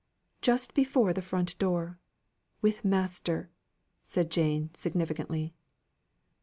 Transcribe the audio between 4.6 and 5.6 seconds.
significantly.